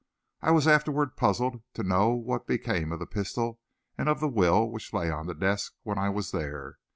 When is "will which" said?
4.27-4.93